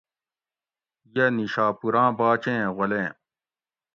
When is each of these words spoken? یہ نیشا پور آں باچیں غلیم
یہ 1.13 1.25
نیشا 1.35 1.65
پور 1.77 1.95
آں 2.01 2.11
باچیں 2.17 2.63
غلیم 2.77 3.13